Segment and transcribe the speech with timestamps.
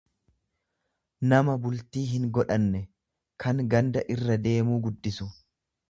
[1.33, 2.83] nama bultii hingodhanne,
[3.45, 5.31] kan ganda irra deemuu guddisu.